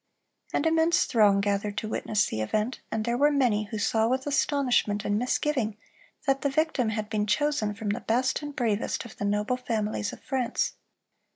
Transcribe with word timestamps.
An 0.51 0.65
immense 0.65 1.05
throng 1.05 1.41
gathered 1.41 1.77
to 1.77 1.87
witness 1.87 2.25
the 2.25 2.41
event, 2.41 2.79
and 2.91 3.05
there 3.05 3.19
were 3.19 3.29
many 3.29 3.65
who 3.65 3.77
saw 3.77 4.07
with 4.07 4.25
astonishment 4.25 5.05
and 5.05 5.19
misgiving 5.19 5.77
that 6.25 6.41
the 6.41 6.49
victim 6.49 6.89
had 6.89 7.07
been 7.07 7.27
chosen 7.27 7.75
from 7.75 7.89
the 7.89 8.01
best 8.01 8.41
and 8.41 8.55
bravest 8.55 9.05
of 9.05 9.17
the 9.17 9.25
noble 9.25 9.57
families 9.57 10.11
of 10.11 10.19
France. 10.23 10.73